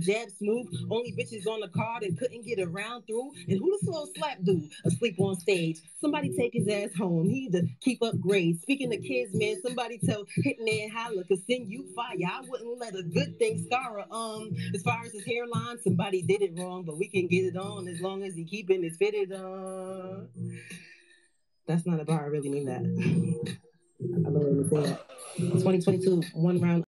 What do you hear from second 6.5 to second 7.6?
his ass home. He